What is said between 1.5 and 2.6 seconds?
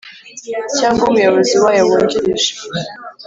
wayo wungirije